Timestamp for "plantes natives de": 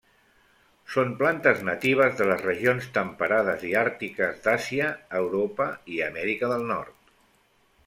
1.19-2.27